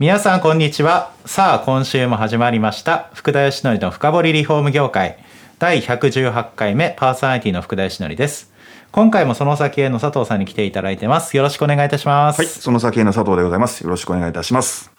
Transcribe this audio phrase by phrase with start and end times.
[0.00, 5.18] 皆さんこんにちはさあ今週も始まりました福田義則の深掘りリフォーム業界
[5.58, 8.50] 第118回目パーソナリティの福田義則です
[8.92, 13.82] 今回もその先への佐藤さんに来ていただいてますよろしくお願いいたしますはい、その先への佐藤でございます。
[13.84, 14.90] よろしくお願いいたします。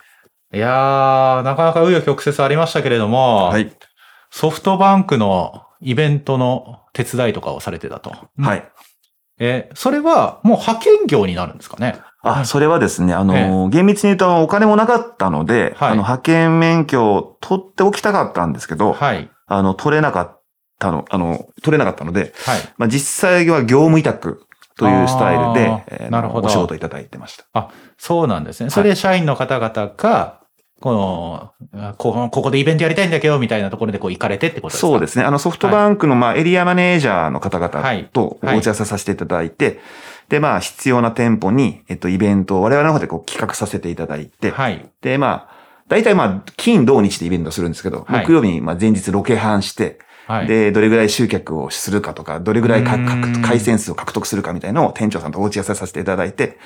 [0.53, 3.71] いやーなかなか紆余曲折ありましたけれども、はい。
[4.29, 8.13] ソフトバンクのイベントの手伝いとかをされてたと。
[8.37, 8.71] はい。
[9.43, 11.99] えーそれはもう派遣業になるんですかね？
[12.23, 19.27] あ、それはですね、あの、厳密に言うとお金もなかったので、はいあの、派遣免許を取っておきたかったんですけど、はい。
[19.47, 20.41] あの、取れなかっ
[20.77, 22.59] たの、あの、取れなかったので、はい。
[22.77, 24.45] まあ、実際は業務委託
[24.77, 27.71] というスタイルあでー、えーなるほどお仕事いただいてました。
[27.97, 28.69] そうなんですね。
[28.69, 30.40] それで社員の方々が、
[30.81, 34.87] この、あここここでイベントやりたいんだけど、みたいなところでこう行かれてってことですか？
[34.87, 35.23] そうですね。
[35.23, 39.79] あの、ソフトバンクの、まあ、エリアマネージャーの方々とおはい打ち合わせさせていただいて、
[40.27, 44.89] で、まあ、必要な店舗に、えっと、イベントを我々の方でこう企画させていただいて、はい。
[45.01, 50.47] で、まあ、大体まあ、金、土、日でイベントするんですけど、はい木曜日にまあ前日ロケハンして、はい。
[50.47, 56.57] で、どれぐらい集客をするかとか、どれぐらい回線数を獲得するかみたいなのを店長さんとお打ち合わせさせていただいて、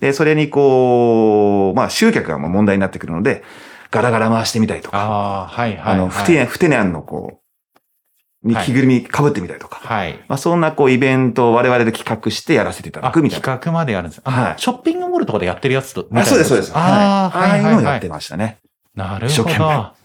[0.00, 3.42] で、それにこう、まあ、集客がもう問題になってくるので、
[3.90, 5.94] ガラガラ回してみたりとか、ああ、はい、はい。
[5.94, 10.14] あの、ふてね、ふてねあんのこう、にはい着ぐるみ被ってみたりとか、はい。
[10.28, 13.42] まあ、そんなこう、イベントを我々で企画してやらせていただあ、くみたいな。
[13.42, 14.20] 企画までやるんです。
[14.24, 16.06] はいショッピングモールとかでやってるやつと。
[16.12, 16.72] あそうです、そうです。
[16.74, 17.50] ああ、はい。
[17.50, 18.08] ああいうのをやってはいはいはい。
[18.10, 18.58] ましたね。
[18.94, 20.03] なる一生懸命ほど。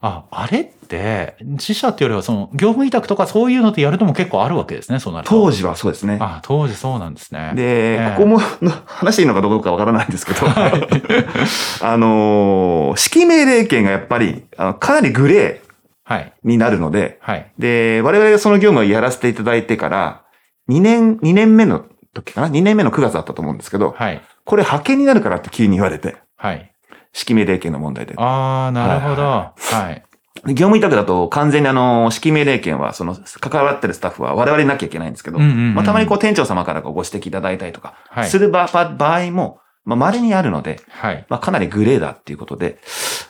[0.00, 5.30] あ、あれって、自社っていうよりは、その、業務委託とかそういうのってやるのも結構あるわけですね、そうなると。
[5.34, 6.18] 当時はそうですね。
[6.20, 7.52] あ、当時そうなんですね。
[7.56, 10.46] で、ええここもの話していいのかどうかわからないんですけど、
[11.82, 14.44] あのー指揮命令権がやっぱり、
[14.78, 15.62] かなりグレ
[16.04, 16.32] はい。
[16.44, 17.50] ーになるので、はい。
[17.58, 20.22] で、我々がその業務をやらせていただいてから、
[20.70, 24.20] 2年、2年目の時かな ?2 年目の9月だったと思うんですけど、はい。
[24.44, 26.72] これ派遣になるからって急に言われて、はい。
[27.14, 28.14] 指揮命令権の問題で。
[28.16, 29.22] ああ、なるほど。
[29.22, 30.04] ははい。
[30.46, 41.26] 業務委託だと完全にあの、指揮命令権は、その、関わってるスタッフは我々になきゃいけないんですけど、まあ、たまにこう店長様からご指摘いただいたりとか、はいする場合も、まあ、稀にあるので、はい。
[41.28, 42.78] まあ、かなりグレーだっていうことで、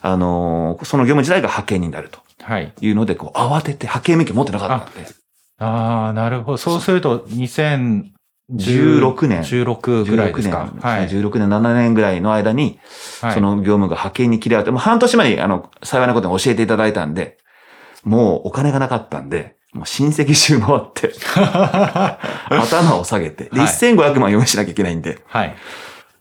[0.02, 2.72] あのーその業務自体が派遣になるとはい。
[2.80, 5.08] いうので、こう、慌てて派遣免許持ってなかったんで、
[5.58, 6.56] ああ、なるほど。
[6.56, 8.02] そうすると、2016
[8.54, 10.70] 16年16ぐらいですか。
[10.72, 11.08] 16年、はい。
[11.08, 12.78] 16年、7年ぐらいの間に、
[13.20, 17.38] はいその業務が派遣に切り替わって、もう半年前に、あの、幸いなことに教えていただいたんで、
[18.04, 21.12] もうお金がなかったんで、もう親戚中回って、
[22.48, 25.54] 頭を下げて、で、はい1500万用意しなきゃいけないんで、はい。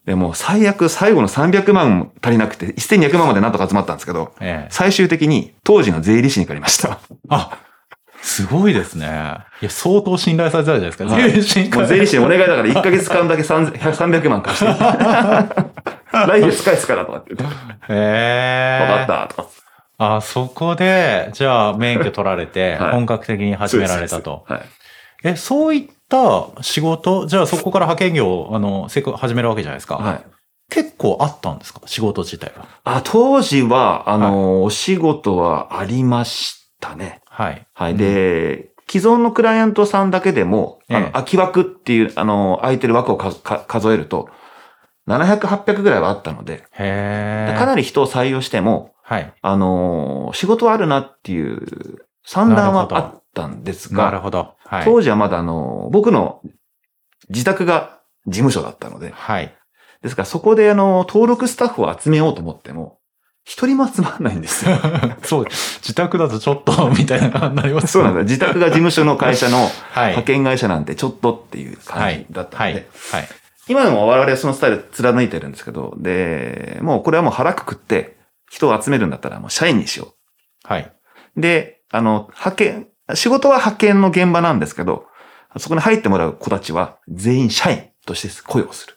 [0.06, 4.72] でもう最悪最後の300万も足りなくて、1200万までなんとか集まったんですけど、ええ。
[4.72, 7.00] 最終的に当時の税理士に借りました。
[7.30, 7.58] あ、
[8.22, 9.06] すごいですね。
[9.62, 11.06] いや、相当信頼されてたじゃないですか。
[11.06, 14.66] はい税理士にもう税理士にお願いだから1ヶ月間だけ3 300万貸して。
[16.12, 17.56] 来月返すからとかって言って。
[17.56, 17.58] へ
[17.90, 18.80] え。
[18.88, 19.50] 分かったとか。
[20.00, 24.46] あ、そこで、じゃあ免許取られて、 はい本格的に始められたと。
[24.48, 24.62] はい。
[25.24, 29.96] え、そういった仕事、じゃあそこから派遣業を、あの、せっ始めるわけじゃないですか。
[29.96, 30.22] はい。
[30.70, 31.82] 結構あったんですか？
[31.86, 32.66] 仕事自体は。
[32.84, 37.22] あ、当時は、あの、お仕事はありましたね。
[37.38, 37.68] はい。
[37.76, 37.96] はい。
[37.96, 44.30] で、既存のクライアントさんだけでも、あええの、空き枠っていう、あの、空いてる枠を数えると、
[45.08, 47.56] 700、800ぐらいはあったので、へえ。
[47.60, 49.34] かなり人を採用しても、はい。
[49.40, 54.56] あの、仕事はあるなっていう算段はあったんですが、なるほど。
[54.66, 54.86] はい。
[54.86, 56.42] 当時はまだあの、僕の
[57.30, 59.56] 自宅が事務所だったので、はい。
[60.02, 62.97] ですからそこであの、登録スタッフを集めようと思っても、
[63.48, 64.78] 一人も集まらないんですよ。
[65.24, 68.24] そう、自宅だとちょっと、 みたいな感じになりますそうなんだ。
[68.24, 69.72] 自宅が事務所の会社のはい。
[70.10, 72.86] 派遣会社なんてちょっとっていう感じだったので、はい。
[73.12, 73.30] はい。
[73.70, 78.18] 今でも我々はそのスタイル貫いてるんですけど、で、もうこれはもう腹くくって
[78.50, 80.14] 人を集めるんだったらもう社員にしよ
[80.66, 80.92] はい。
[81.38, 81.42] う。
[81.42, 85.06] で、あの、派遣、仕事は派遣の現場なんですけど、
[85.58, 88.96] そこに入ってもらう子たちは全員社員として雇用する。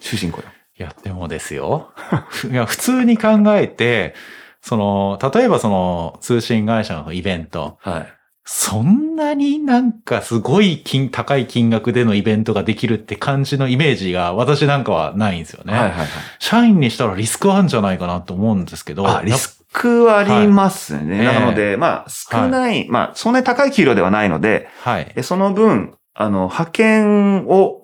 [0.00, 0.48] 終身雇用。
[0.78, 1.92] いや、でもですよ。
[2.50, 4.14] いや、普通に考えて、
[4.60, 8.12] その、例えばその、通信会社のイベント、はい。
[8.44, 15.72] そんなになんかすごい金、高い金額でのイベントができるって感じのイメージが私なんかはないんですよね。
[15.72, 16.08] はいはいはい。
[16.40, 19.08] 社員にしたらリスクあるんじゃないかなと思うんですけど。
[19.08, 21.26] あ、リスくありますね。
[21.26, 25.12] はいなので、まあ、少ない、まあ、そんなに高い給料ではないので、はい。
[25.16, 27.81] えその分、あの、派遣を、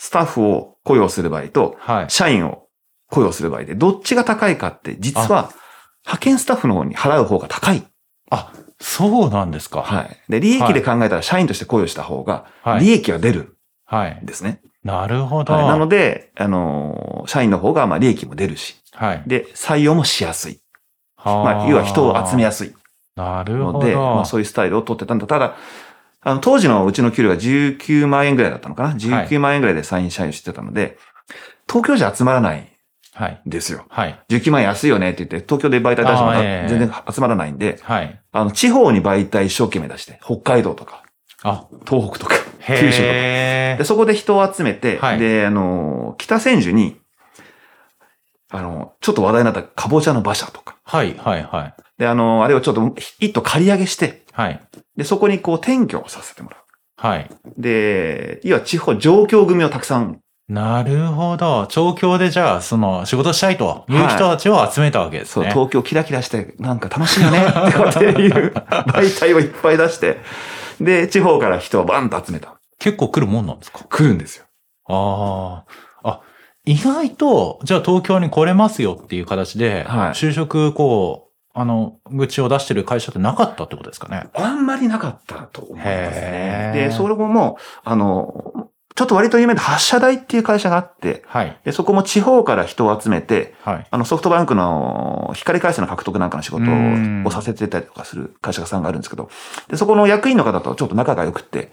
[0.00, 2.10] スタッフを雇用する場合と、はい。
[2.10, 2.68] 社員を
[3.10, 5.52] 雇用する場合で、どっちが高いかって、実は、
[6.06, 7.84] 派遣スタッフの方に払う方が高い。
[8.30, 8.50] あ、
[8.80, 9.82] そうなんですか。
[9.82, 10.16] はい。
[10.30, 14.24] で、利益で考えたら社員として雇用した方が、はい利益が出るはいん。
[14.24, 14.62] ですね。
[14.82, 15.52] なるほど。
[15.52, 19.22] はい、なので、あのー社員の方が、まあ、利益も出るし、はい。
[19.26, 20.62] で、採用もしやすい。
[21.16, 22.74] はまあ、要は人を集めやすすいい。
[23.16, 24.24] なるほので、まどあ、。
[24.24, 25.26] そういうスタイルを取ってたんだ。
[25.26, 25.56] ただ、
[26.22, 30.98] あの、当時のうちの給料が19万円ぐらいだったのかな ?19 万円ぐらいで社員社員してたので、
[31.68, 32.66] 東京じゃ集まらないん
[33.14, 33.42] はい。
[33.46, 33.86] ですよ。
[33.88, 34.20] はい。
[34.28, 36.32] 19万円安いよねって言って、東京で媒体出しても
[36.68, 38.20] 全然集まらないんで、はい。
[38.32, 41.02] あの、地方に媒体一生懸命出して、北海道とか、
[41.42, 42.34] あ、東北とか、
[42.66, 43.14] 九州とか。
[43.14, 46.99] へで、そこで人を集めて、はいで、あの、北千住に、
[48.50, 50.76] あの、ちょっと話題になったかぼちゃの馬車とか。
[50.84, 51.74] はい、はい、はい。
[51.98, 54.60] で、あの、あれをちょっと一頭借り上げして、はい。
[54.96, 56.60] で、そこにこう転居をさせてもらう。
[56.96, 57.30] はい。
[57.56, 60.18] で、要は地方、上京組をたくさん、
[60.48, 61.68] なるほど。
[61.68, 65.50] 調教でじゃあ、その、仕事したいという人たちを集めたわけですそう、ね。
[65.50, 68.52] 東京キラキラして、なんか楽しいよねっていう
[68.90, 70.18] 媒体をいっぱい出して、
[70.80, 72.56] で、地方から人をバンと集めた。
[72.80, 73.84] 結構来るもんなんですか？
[73.88, 74.44] 来るんですよ。
[74.88, 75.62] あ
[76.02, 76.08] あ。
[76.08, 76.20] あ、
[76.64, 84.28] 意外と、じゃあ東京に来れますよっていう形で、はい就職、こう、あの、愚痴を出してる会社ってなかったってことですかね？
[84.34, 85.88] あんまりなかったと思います。
[85.88, 91.58] ねで、それも、あの、ちょっと割と有名な発射台っていう会社があって、はい。
[91.64, 93.86] でそこも地方から人を集めて、はい。
[93.90, 99.30] あのソフトバンクの光回線の獲得なんかの仕事うんをさせてたりとかする会社さんがあるんですけど、
[99.68, 101.72] で、そこの役員の方とちょっと仲が良くって、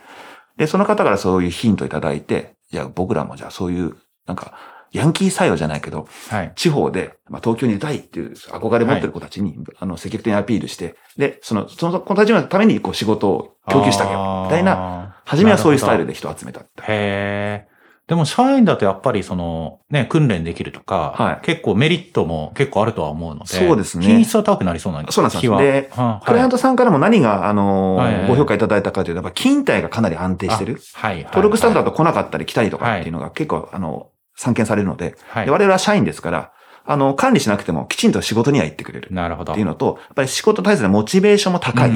[0.55, 4.53] で、その方からそういうヒントいただいて、じゃあ僕らもじゃあそういう、なんか、
[4.91, 6.53] ヤンキー採用じゃないけど、はい。
[6.55, 14.43] 地方で、まあ、東京にいたいっていう憧れ持ってる子たちに、あの、積極的にアピールして、で、その、その子たちのためにこう仕事を供給してあげよう。
[14.45, 16.13] みたいな、な初めはそういうスタイルで。
[16.13, 16.61] で人を集めた。
[16.61, 17.67] へえ。
[18.07, 25.61] でも社員だとやっぱりその、ね、訓練できるとか、はい結構メリットも結構あるとは思うので、そうですね品質は高くなりそうなそうなんです気は。
[25.61, 30.79] でうんクライアントさんからも何が、あのーはいはいご評価いただいたかというと、やっぱ勤怠がかなり安定してる。
[30.93, 31.15] はい。
[31.15, 34.07] はい登録スタッフだと、と来なかったり来たりとかっていうのが結構、あの、
[34.37, 36.53] 散見されるので、はいで我々は社員ですから、
[36.85, 39.51] あの、管理しなくてもきちんと仕事には行ってくれるなるほど。
[39.51, 41.91] っていうのと、やっぱり仕事に対するモチベーションも高い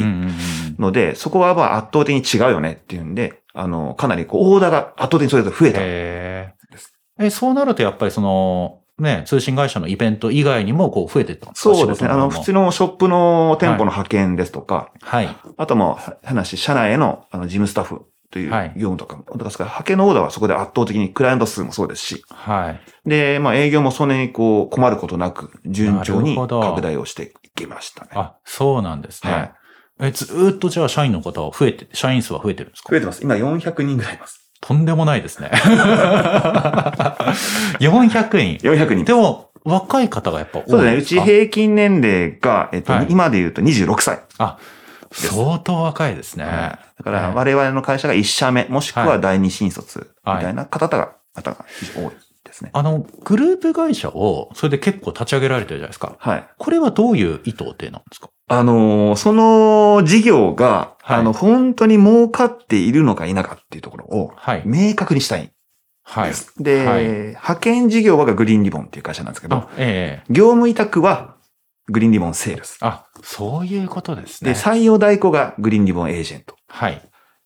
[0.78, 5.80] ので、そこはまあ圧倒的に違うよねっていうんで、あの、かなりこう、オーダーが圧倒的にそれぞれ増えた。
[5.80, 5.84] へ
[7.20, 7.26] え。
[7.26, 11.76] え、そうなるとやっぱりその、ね、通信会社のイベント以外にもこう増えてったんですか？
[11.76, 12.10] そうですね。
[12.10, 12.66] あの、普通の。
[12.66, 15.30] のショップの店舗の派遣ですとか、はい。
[15.58, 22.72] あともう、話、社内へのあの事務スタッフというはい業務とかも、だから派遣のオーダーはそこで圧倒的にクライアント数もそうですし、は
[23.06, 23.10] い。
[23.10, 28.12] で、まあ営業もそんなにこう困ることなく、順調に拡大をしていきましたね。
[28.16, 29.32] あ、そうなんですね。
[29.32, 29.52] はい
[30.04, 32.90] え、ずーっとじゃあ社員の方は増えて、社員数は増えてるんですか？
[32.90, 33.22] 増えてます。
[33.24, 34.40] 今400人ぐらいいます。
[34.62, 35.52] とんでもないですね。
[37.80, 38.68] 400人。
[38.68, 40.98] 400人でも、若い方がやっぱ多いそうですね。
[40.98, 44.20] うち平均年齢が、えっと、はい今で言うと26歳。
[44.40, 44.58] あ、
[45.12, 46.46] 相当若いですね。
[47.04, 52.14] だから我々の会社が1社目、もしくは第二新卒みたいな方が、方が非常に多い
[52.44, 52.70] ですね。
[52.74, 56.16] あの、グループ会社を、それで結構立ち上げられてるじゃないですか。
[56.20, 56.48] はい。
[56.58, 58.30] これはどういう意図でなんですか？
[58.50, 64.64] あのーその事業が、はいあの、本当に儲かっているのか否かっていうところをはい。
[64.66, 65.52] 明確にしたいん
[66.04, 67.28] はいで。
[67.30, 71.36] 派遣事業はグリーンリボンっていう会社なんですけどあ、、ええ業務委託は
[71.90, 72.78] グリーンリボンセールス。
[72.82, 74.54] あ、そういうことですね。
[74.54, 76.56] で、採用代行がグリーンリボンエージェント。
[76.68, 77.02] はい。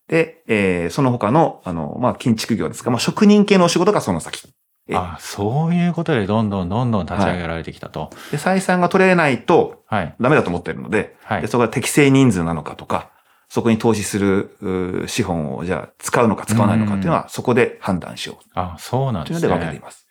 [0.08, 4.48] で、えーその他の、あの、まあ、建築業ですか、まあ、職人系のお仕事がその先。
[4.88, 8.12] えあ、そういうことでどんどんどんどん立ち上げられてきたと。
[8.30, 10.16] で、採算が取れないとはい。
[10.20, 11.48] ダメだと思ってるので、はいで。
[11.48, 13.10] そこが適正人数なのかとか、
[13.50, 19.86] そこに投資する資本をじゃあ使うのか使わないのかっていうのはそこで判断しようあ、そうなんですというので分けていね。
[19.86, 20.05] ます。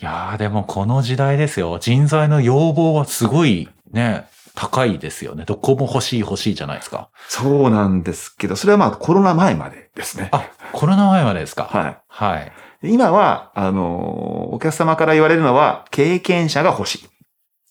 [0.00, 1.78] いやーでもこの時代ですよ。
[1.78, 5.44] 人材の要望はすごいね、高いですよね。
[5.44, 7.10] どこも欲しい欲しいじゃないですか。
[7.28, 10.28] そうなんですけど、それはまあコロナ前までですね。
[10.32, 11.64] あ、コロナ前までですか。
[11.64, 11.98] はい。
[12.08, 12.52] はい。
[12.82, 17.08] 今は、あのーお客様から言われるのは、経験者が欲しい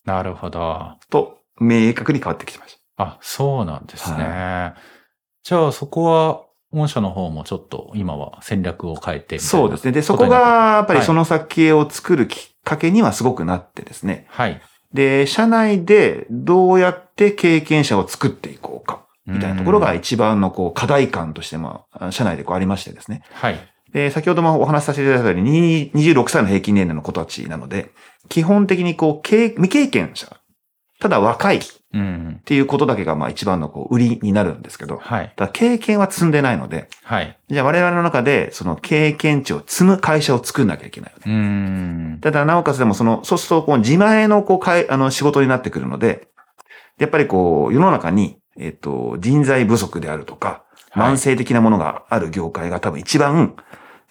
[0.05, 0.93] なるほど。
[1.09, 4.73] と、明確に変わってきてましあ、そうなんですね。
[5.43, 6.41] じゃあそこは、
[6.73, 9.91] 御社の方もちょっと今は戦略を変えてみたいなそうですね。
[9.91, 10.37] で、そこが、
[10.77, 14.25] やっぱりはいその先を作るきっかけにはすごくなってですね。
[14.29, 14.61] はい。
[14.93, 23.23] で、社内でどうやって経験者を作っていこうか、みたいなところがうん一番のこう課題感としても、あ社内でこうありましてですね。
[23.33, 23.59] はい。
[23.93, 27.91] で、先ほどもお話しさせていただいたように、に26歳の平均年齢の子たちなので、
[28.29, 30.37] 基本的にこう、経未経験者
[31.01, 31.59] ただ若いっ
[31.93, 32.41] うん。
[32.45, 35.33] ていうことだけがまあ一番のこう売りになるんですけど、はい。
[35.35, 37.37] ただ経験は積んでないので、はい。
[37.49, 41.23] じゃあ我々の中でその経験値を積む会社を作んなきゃいけないよね。
[41.25, 42.19] うん。
[42.21, 46.27] ただなおかつでもその、そうするとこう自前のこうかいあの仕事になってくるので、
[46.97, 50.61] やっぱりこう世の中に、えっと、人材不足であるとか、はい
[50.93, 53.55] 慢性的なものがある業界が多分一番、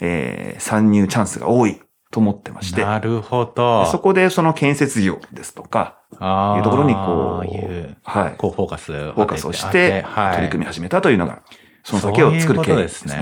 [0.00, 1.78] えー参入チャンスが多い
[2.10, 3.84] と思ってまして、なるほど。
[3.86, 8.92] そこでその建設業ですとか、あーいうところにこういう、はい、こうフォーカス。
[8.92, 11.42] フフォーカスをして、はい、取り組み始めたというのが、
[11.84, 13.14] その先を作る経緯ですね。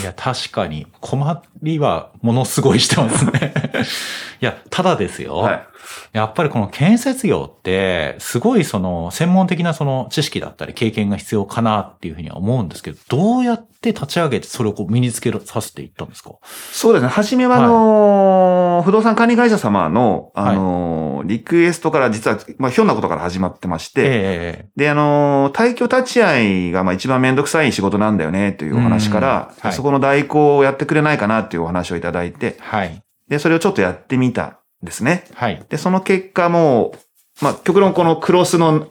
[0.00, 3.52] いや、確かに、困りはものすごいしてますね。
[3.82, 5.36] いや、ただですよ。
[5.36, 5.66] はい。
[6.12, 16.32] やっぱりこの建設業って、すごいその専門的なその知識だったり経験が必要かなっていうふうには思うんですけど、どうやって立ち上げてそれをこう身につけさせていったんですか？
[16.70, 17.08] そうですね。
[17.08, 33.02] はじめは、あのー不動産管理会社様の、あのーリクエストから実は、まあ、ひょんなことから始まってまして、えで、あのー退去立ち会いが、まあ、一番めんどくさい仕事なんだよね、というお話から、そこの代行をやってくれないかな、っていうお話をいただいてえ、はい。
[33.32, 35.24] で、それをちょっとやってみたんですね。
[35.32, 35.64] はい。
[35.70, 36.92] で、その結果も
[37.40, 38.88] う、まあ、極論このクロスの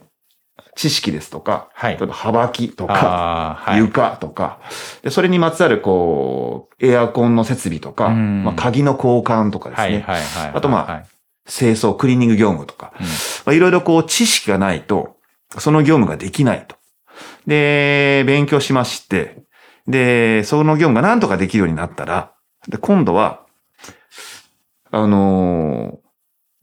[0.76, 3.78] 知識ですとか、はい例えば幅木とか、はい。
[3.78, 4.60] 床とか、
[5.04, 10.52] で、それにまつわる、こう、エアコンの設備とか、うんまあ、鍵の交換とかですね、はい、はい、はい。
[10.56, 11.06] あとまあはい
[11.48, 13.12] 清掃、クリーニング業務とか、うんま
[13.48, 15.18] あ、いろいろこう、知識がないと、
[15.58, 16.78] その業務ができないと。
[17.46, 19.44] で、勉強しまして、
[19.88, 22.34] で、その業務が何とかできるようになったら、
[22.68, 23.46] で、今度は、
[24.92, 26.02] あのー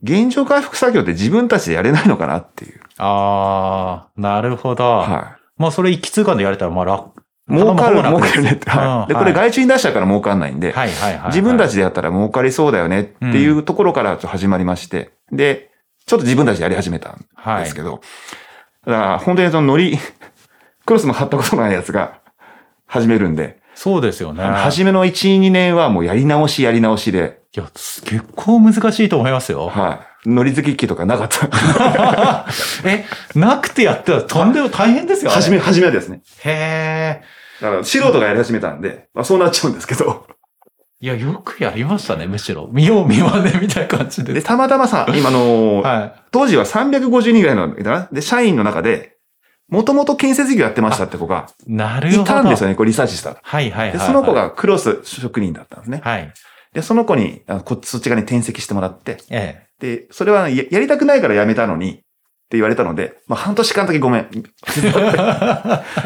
[0.01, 2.79] 現状回復作業って自分たちでやれないのかなっていう。
[2.99, 4.83] ああ、なるほど。
[4.85, 7.19] はまあ、それ一気通貫でやれたら、まあ、楽。
[7.49, 7.53] い。
[7.53, 8.69] 儲かる、儲かるねって。
[8.69, 9.07] はい。
[9.09, 11.27] で、これうんはい外注に出しちゃうから儲かんないんで、はい、はい、はい。
[11.27, 15.69] 自分たちでやったら儲かりそうだよねっていうところから始まりまして、で、
[16.05, 18.01] ちょっと自分たちでやり始めたんはいですけど、
[18.85, 19.97] だから本当にそのノリ、
[20.85, 22.19] クロスも貼ったことないやつが
[22.87, 24.43] 始めるんで、そうですよね。
[24.43, 29.69] 初めの1、2年はもうやり直しやり直しで、いや、結構難しいと思いますよ。
[29.69, 30.29] はい。
[30.29, 32.45] ノリ付き機とかなかった。
[32.87, 35.31] え、なくてやってたらとんでも大変ですよ。
[35.31, 36.21] 初め、初めはですね。
[36.43, 37.23] へえ。
[37.61, 40.27] だから素人がやり始めたんで、まあそうなっちゃうんですけど。
[41.01, 42.69] いや、よくやりましたね、むしろ。
[42.71, 44.33] 見よう見まねみたいな感じで。
[44.33, 47.73] で、たまたまさ、今の、は当時は350人ぐらいの、
[48.11, 49.15] で、社員の中で、
[49.69, 51.73] もともと建設業やってましたって子がい。
[51.73, 52.21] なるほど。
[52.23, 53.37] いたんですよね、これリサーチしたら。
[53.41, 54.07] はいはいはい、で、はい。
[54.07, 54.33] その子。
[54.33, 56.01] がクロス職人だったんですね。
[56.03, 56.33] はい。
[56.73, 61.95] で、その子に、あのこそっち側に転籍してもらって、えで、それはややりたくないから辞めたのに、っ
[62.49, 64.21] て言われたので、まあ半年間だけごめん。
[64.23, 64.25] っ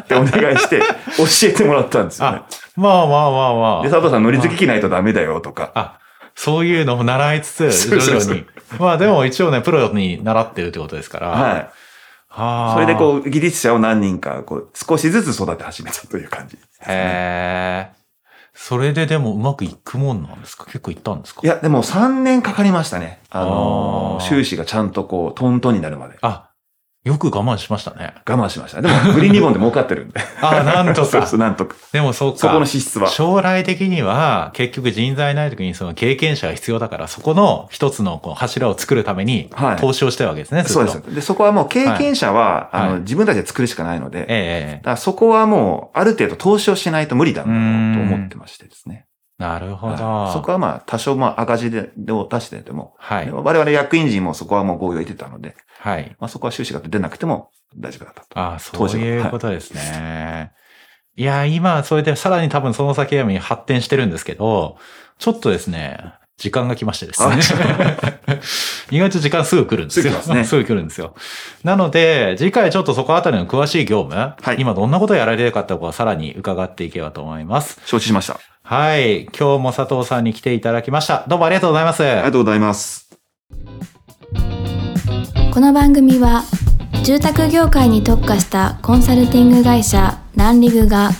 [0.07, 0.79] てお願いして、
[1.17, 2.47] 教えてもらったんですよねあ。
[2.75, 3.83] まあまあまあまあ。
[3.83, 5.71] で、佐藤さん乗り付き機ないとダメだよとか。
[5.73, 5.99] あ、
[6.35, 8.45] そういうのも習いつつ、そうそうそう徐々に。
[8.79, 11.29] まあでも一応ね、プロに習ってるってことですから。
[11.29, 11.69] はい。
[12.27, 12.97] はそれでう。
[12.97, 16.57] こう、技術者を何人か、こう、少しずつ育て始めたという感じ。
[16.57, 18.02] へえ。
[18.55, 20.65] それででもうまくいくもんなんですか？
[20.65, 21.41] 結構いったんですか？
[21.43, 23.19] いや、でも3年かかりましたね。
[23.29, 26.17] あのー収支がちゃんとこう、トントンになるまで。
[26.21, 26.51] あ、
[27.03, 28.13] よく我慢しましたね。
[28.25, 28.81] 我慢しました。
[28.81, 30.21] でも、グリーンリボンで儲かってるんで。
[30.41, 31.35] あ、なんとそうかそ。
[31.35, 31.75] う、なんとか。
[31.91, 32.37] でもそうか。
[32.37, 33.09] そこの資質は。
[33.09, 40.63] 将来的には結局人材ない時にその経験者が必要だからそこの一つのこう柱を作るためにはい投資をしたいわけですね。
[40.63, 41.15] ずっとそうです。
[41.15, 49.07] で、そこはもう経験者は、あの、はいはい自分たちで作るしかないので、ええだからそこはもう、ある程度投資をしないと無理だろうと思ってましてですね。
[49.37, 50.31] なるほはいど。
[50.33, 53.31] そこはまあ、多少まあ赤字でを出してても、はい。
[53.31, 56.15] 我々役員陣もそこはもう合意を得てたので、はい。
[56.19, 58.27] まあそこは収支が出なくても大丈夫だったと。
[58.33, 60.51] あそ当時はういうことですね。
[61.15, 64.77] いや、今、それでさらに多分その先に発展してるんですけど、
[65.19, 67.37] ちょっとですね、時間が来ましてですね。
[68.89, 70.13] 意外と時間すぐ来るんですよ。
[70.13, 71.15] すねすぐ来るんですよ。
[71.63, 77.79] なので、次回ちょっとそこあたりの詳しい業務、はい今どんなことをやられてるかってことをさらに伺っていければと思います。
[77.85, 78.52] 承知しました。
[78.63, 79.25] はい。
[79.25, 81.25] 今日も佐藤さんに来ていただきました。
[81.27, 82.03] どうもありがとうございます。
[82.03, 83.09] ありがとうございます。
[85.53, 86.43] この番組は
[87.03, 91.11] 住宅業界に特化したコンサルティング会社ランリグが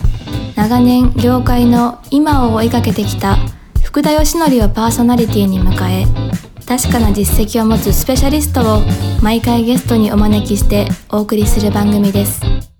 [0.56, 3.38] 長年業界の今を追いかけてきた
[3.84, 6.06] 福田義則をパーソナリティに迎え
[6.66, 8.82] 確かな実績を持つスペシャリストを
[9.22, 12.73] 毎回ゲストにお招きしてお送りする番組です。